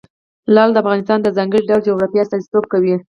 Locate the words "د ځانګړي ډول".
1.21-1.81